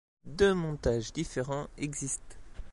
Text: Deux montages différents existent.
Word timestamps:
Deux 0.25 0.55
montages 0.55 1.13
différents 1.13 1.67
existent. 1.77 2.33